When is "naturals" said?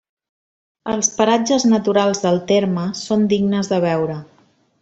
1.73-2.23